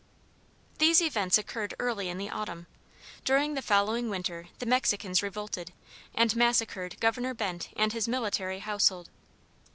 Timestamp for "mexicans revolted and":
4.65-6.35